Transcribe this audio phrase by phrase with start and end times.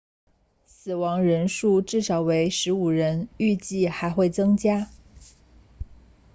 [0.65, 4.87] 死亡人数至少为15人预计还会增加